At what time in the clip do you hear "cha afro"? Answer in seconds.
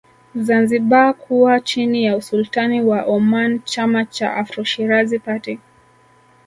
4.05-4.63